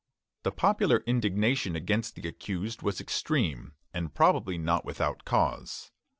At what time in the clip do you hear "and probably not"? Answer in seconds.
3.93-4.83